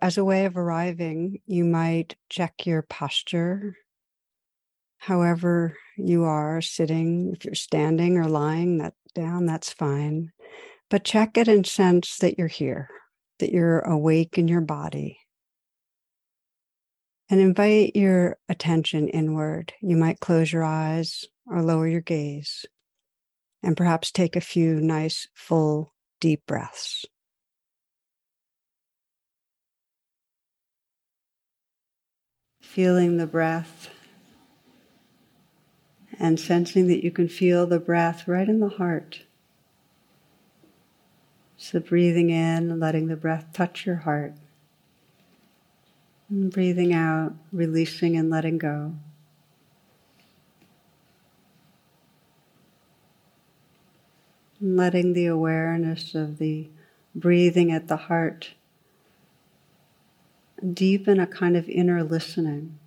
[0.00, 3.76] As a way of arriving, you might check your posture.
[4.98, 10.32] However, you are sitting, if you're standing or lying that down, that's fine.
[10.90, 12.88] But check it and sense that you're here,
[13.38, 15.18] that you're awake in your body.
[17.28, 19.72] And invite your attention inward.
[19.80, 22.66] You might close your eyes or lower your gaze,
[23.62, 27.06] and perhaps take a few nice, full, deep breaths.
[32.76, 33.88] Feeling the breath
[36.18, 39.22] and sensing that you can feel the breath right in the heart.
[41.56, 44.34] So breathing in, letting the breath touch your heart.
[46.28, 48.94] And breathing out, releasing and letting go.
[54.60, 56.68] And letting the awareness of the
[57.14, 58.50] breathing at the heart
[60.72, 62.78] deepen a kind of inner listening.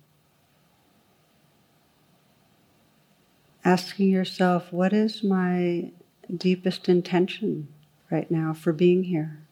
[3.64, 5.92] Asking yourself, what is my
[6.34, 7.68] deepest intention
[8.10, 9.42] right now for being here,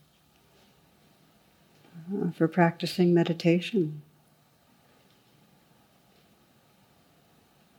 [2.14, 4.02] uh, for practicing meditation?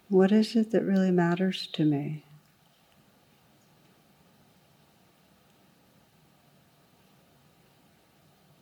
[0.07, 2.23] What is it that really matters to me?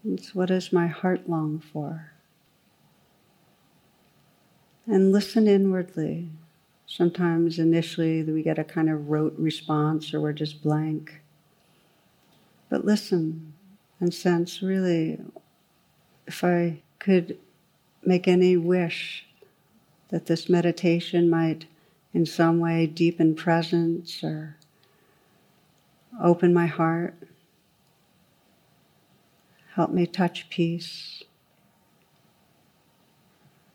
[0.09, 2.11] It's what does my heart long for?
[4.85, 6.29] And listen inwardly.
[6.85, 11.21] Sometimes initially we get a kind of rote response or we're just blank.
[12.69, 13.53] But listen
[13.99, 15.19] and sense really
[16.25, 17.37] if I could
[18.03, 19.25] make any wish
[20.09, 21.65] that this meditation might
[22.13, 24.55] in some way deepen presence or
[26.23, 27.15] open my heart.
[29.77, 31.21] Help me touch peace.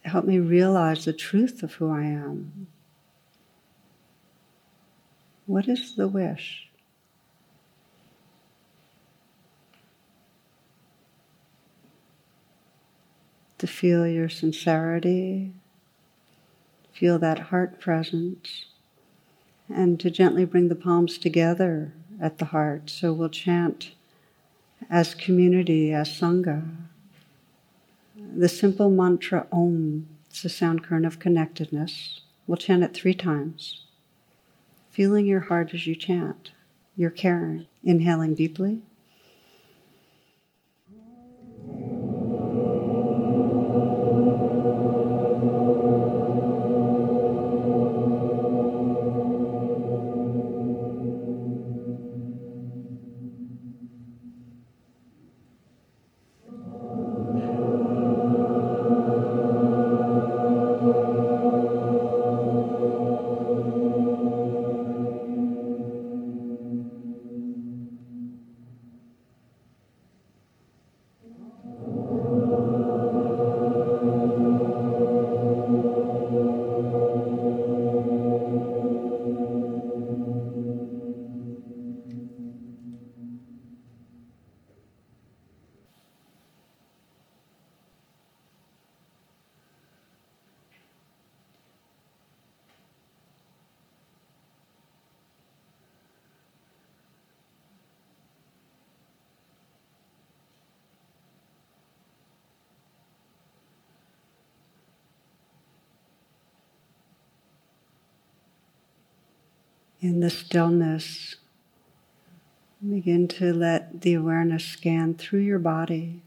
[0.04, 2.66] Help me realize the truth of who I am.
[5.46, 6.68] What is the wish?
[13.58, 15.52] To feel your sincerity,
[16.92, 18.64] feel that heart presence,
[19.72, 22.90] and to gently bring the palms together at the heart.
[22.90, 23.92] So we'll chant
[24.90, 26.68] as community, as Sangha.
[28.16, 32.20] The simple mantra Om, it's a sound current of connectedness.
[32.46, 33.82] We'll chant it three times.
[34.90, 36.52] Feeling your heart as you chant,
[36.96, 38.82] your caring, inhaling deeply.
[110.02, 111.36] In the stillness,
[112.86, 116.20] begin to let the awareness scan through your body,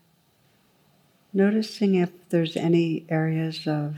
[1.34, 3.98] noticing if there's any areas of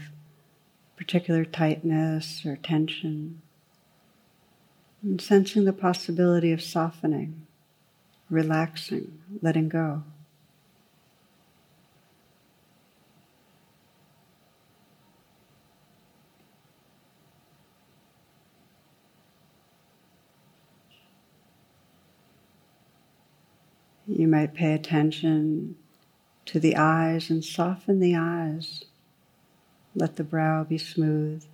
[0.97, 3.39] particular tightness or tension,
[5.03, 7.45] and sensing the possibility of softening,
[8.31, 10.01] relaxing, letting go.
[24.17, 25.75] You might pay attention
[26.45, 28.83] to the eyes and soften the eyes.
[29.93, 31.45] Let the brow be smooth.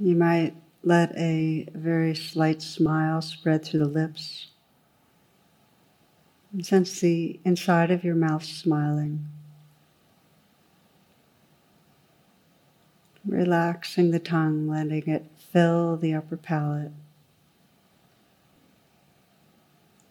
[0.00, 4.48] You might let a very slight smile spread through the lips.
[6.52, 9.28] And sense the inside of your mouth smiling.
[13.24, 16.92] Relaxing the tongue, letting it fill the upper palate.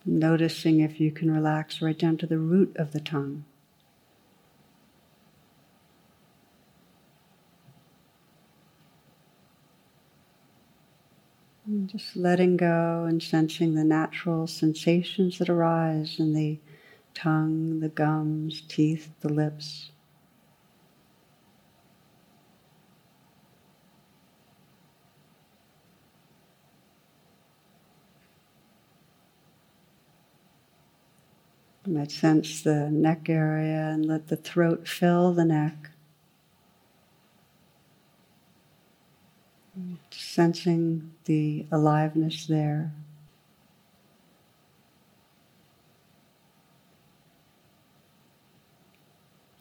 [0.05, 3.45] Noticing if you can relax right down to the root of the tongue.
[11.65, 16.59] And just letting go and sensing the natural sensations that arise in the
[17.13, 19.91] tongue, the gums, teeth, the lips.
[31.87, 35.91] You might sense the neck area and let the throat fill the neck.
[40.09, 42.91] sensing the aliveness there.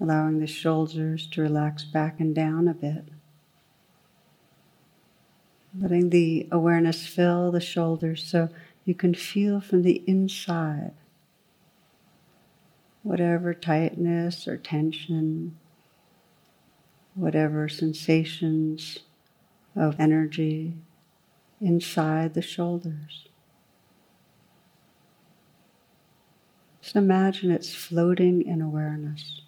[0.01, 3.05] Allowing the shoulders to relax back and down a bit.
[5.79, 8.49] Letting the awareness fill the shoulders so
[8.85, 10.93] you can feel from the inside
[13.07, 15.57] whatever tightness or tension,
[17.15, 18.99] whatever sensations
[19.77, 20.75] of energy
[21.61, 23.29] inside the shoulders.
[26.83, 29.41] Just imagine it's floating in awareness.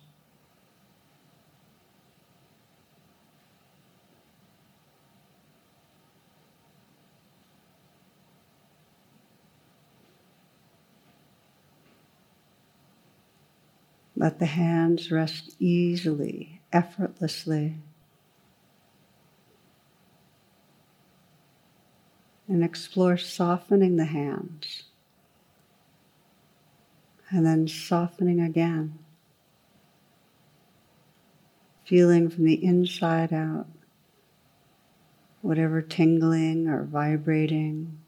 [14.18, 17.76] Let the hands rest easily, effortlessly
[22.48, 24.82] and explore softening the hands
[27.30, 28.98] and then softening again.
[31.84, 33.68] Feeling from the inside out
[35.42, 38.00] whatever tingling or vibrating,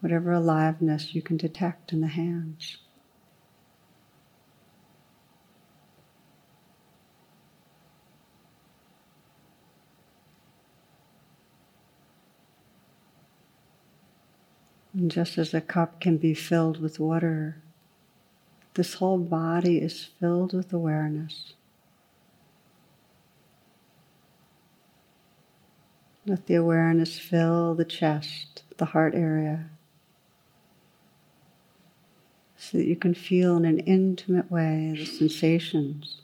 [0.00, 2.76] whatever aliveness you can detect in the hands.
[14.96, 17.58] And just as a cup can be filled with water,
[18.72, 21.52] this whole body is filled with awareness.
[26.24, 29.68] Let the awareness fill the chest, the heart area,
[32.56, 36.22] so that you can feel in an intimate way the sensations,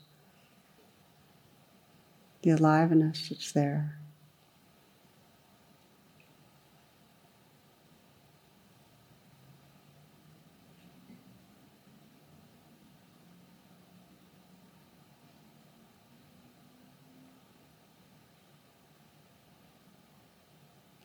[2.41, 3.99] the aliveness that's there.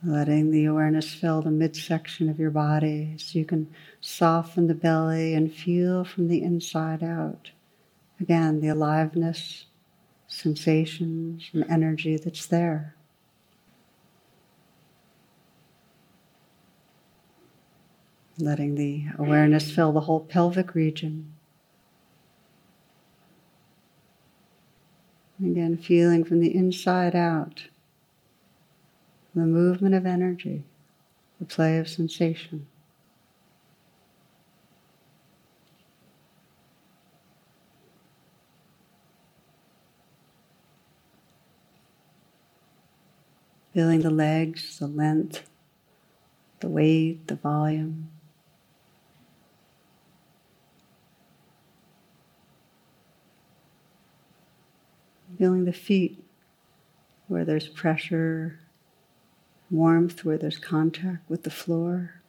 [0.04, 5.34] Letting the awareness fill the midsection of your body so you can soften the belly
[5.34, 7.50] and feel from the inside out.
[8.20, 9.66] Again, the aliveness,
[10.28, 12.94] sensations, and energy that's there.
[18.38, 21.32] Letting the awareness fill the whole pelvic region.
[25.44, 27.64] Again, feeling from the inside out
[29.38, 30.64] the movement of energy,
[31.38, 32.66] the play of sensation.
[43.74, 45.48] Feeling the legs, the length,
[46.60, 48.08] the weight, the volume.
[55.38, 56.24] Feeling the feet
[57.28, 58.58] where there's pressure
[59.70, 62.22] warmth where there's contact with the floor.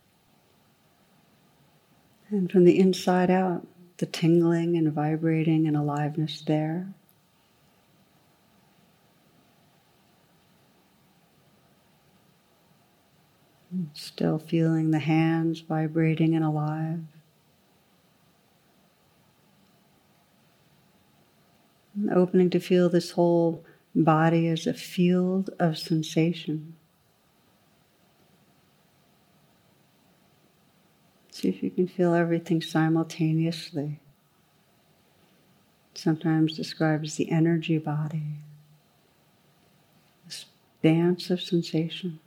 [2.30, 3.66] And from the inside out,
[3.98, 6.94] the tingling and vibrating and aliveness there.
[13.94, 17.02] Still feeling the hands vibrating and alive.
[21.96, 26.76] And opening to feel this whole body as a field of sensation.
[31.42, 34.00] Can feel everything simultaneously.
[35.94, 38.24] Sometimes described as the energy body,
[40.26, 40.46] this
[40.82, 42.20] dance of sensation.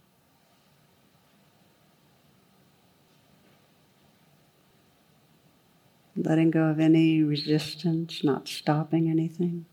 [6.14, 9.64] Letting go of any resistance, not stopping anything.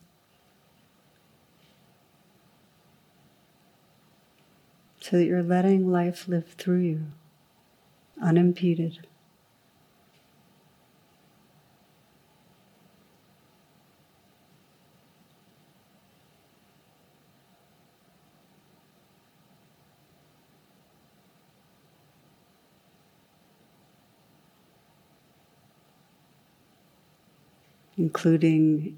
[5.01, 7.05] So that you're letting life live through you,
[8.22, 9.08] unimpeded.
[28.00, 28.98] Including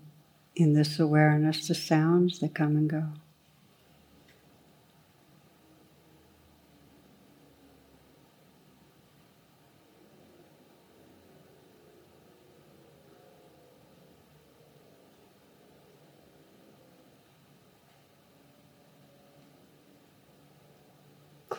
[0.56, 3.04] in this awareness the sounds that come and go.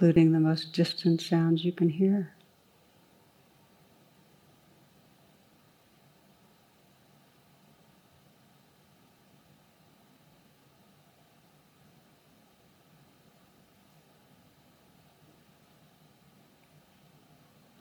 [0.03, 2.35] including the most distant sounds you can hear.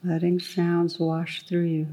[0.04, 1.88] Letting sounds wash through you.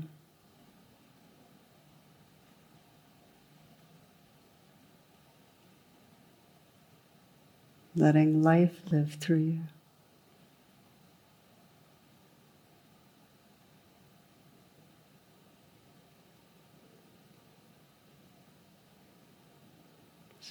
[7.94, 9.60] Letting life live through you.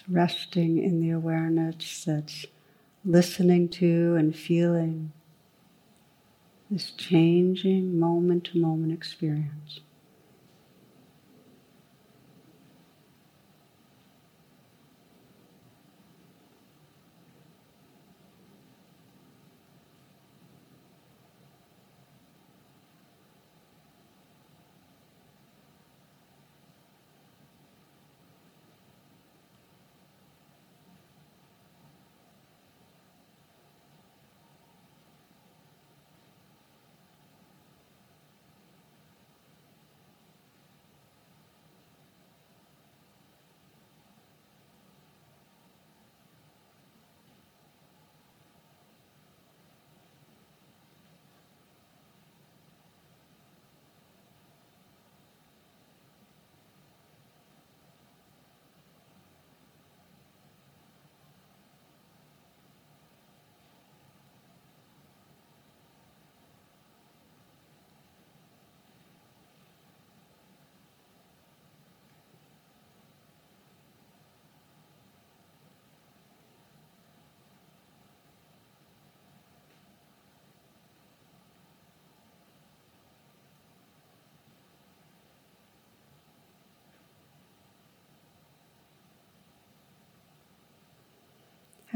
[0.10, 2.46] resting in the awareness that's
[3.04, 5.12] listening to and feeling
[6.70, 9.80] this changing moment to moment experience.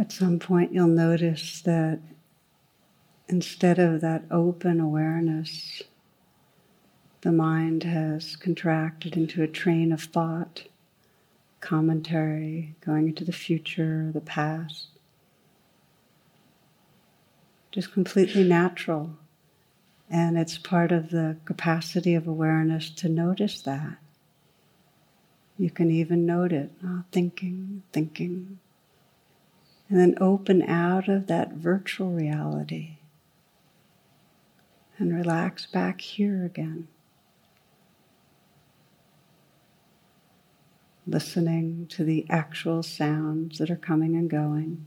[0.01, 2.00] At some point, you'll notice that
[3.29, 5.84] instead of that open awareness,
[7.22, 10.63] the mind has contracted into a train of thought,
[11.60, 14.88] commentary, going into the future, the past.
[17.72, 19.20] Just completely natural.
[20.10, 23.98] And it's part of the capacity of awareness to notice that.
[25.60, 28.58] You can even note it, oh, thinking, thinking,
[29.91, 32.95] and then open out of that virtual reality
[34.98, 36.88] and relax back here again.
[41.05, 44.86] Listening to the actual sounds that are coming and going.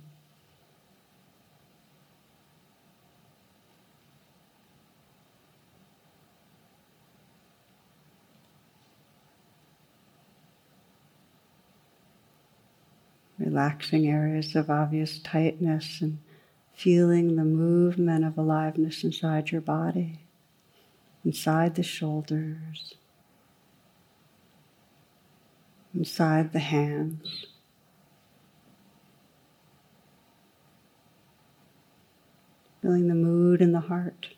[13.54, 16.18] Relaxing areas of obvious tightness and
[16.75, 20.18] feeling the movement of aliveness inside your body,
[21.25, 22.94] inside the shoulders,
[25.94, 27.46] inside the hands.
[32.82, 34.30] Feeling the mood in the heart.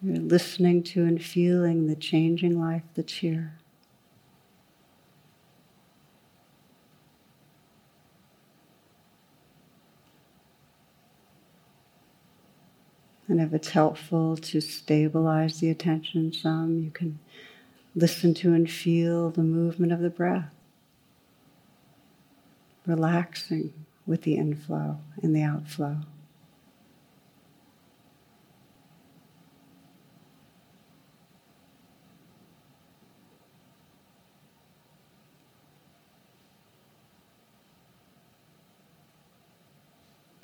[0.00, 3.58] You're listening to and feeling the changing life that's here.
[13.32, 17.18] And if it's helpful to stabilize the attention some, you can
[17.94, 20.52] listen to and feel the movement of the breath,
[22.84, 23.72] relaxing
[24.04, 26.00] with the inflow and the outflow.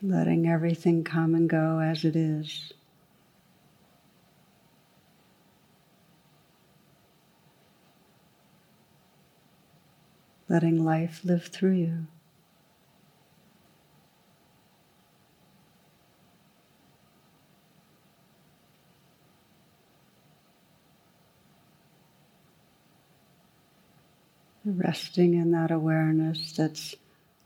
[0.00, 2.73] letting everything come and go as it is.
[10.49, 12.07] Letting life live through you.
[24.64, 26.95] Resting in that awareness that's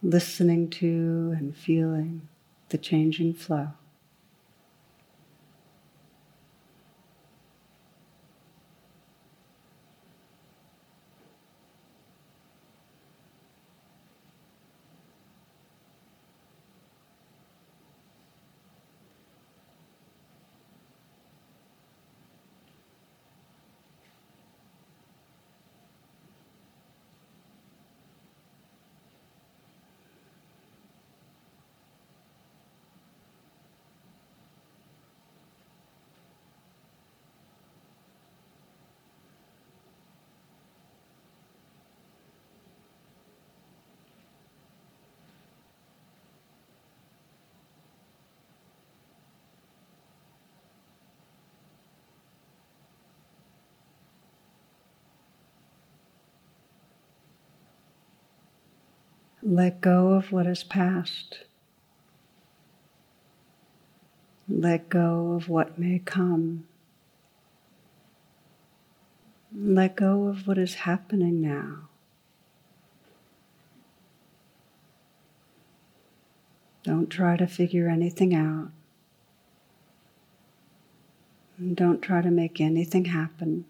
[0.02, 2.28] listening to and feeling
[2.68, 3.68] the changing flow.
[59.44, 61.38] Let go of what is past.
[64.48, 66.68] Let go of what may come.
[69.52, 71.88] Let go of what is happening now.
[76.85, 78.70] Don't try to figure anything out.
[81.74, 83.64] Don't try to make anything happen.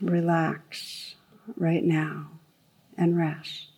[0.00, 1.11] Relax
[1.56, 2.30] right now
[2.96, 3.71] and rest.